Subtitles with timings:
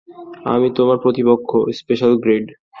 [0.45, 1.49] আমি তোমার প্রতিপক্ষ,
[1.71, 2.45] স্পেশাল-গ্রেড।